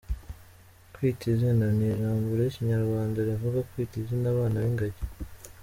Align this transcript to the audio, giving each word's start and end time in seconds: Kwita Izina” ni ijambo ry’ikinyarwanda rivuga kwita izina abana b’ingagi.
Kwita 0.93 1.23
Izina” 1.33 1.65
ni 1.77 1.85
ijambo 1.93 2.25
ry’ikinyarwanda 2.39 3.17
rivuga 3.29 3.59
kwita 3.69 3.95
izina 4.01 4.25
abana 4.33 4.57
b’ingagi. 4.63 5.03